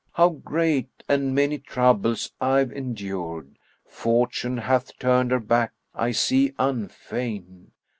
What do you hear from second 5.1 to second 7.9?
her back I see unfain.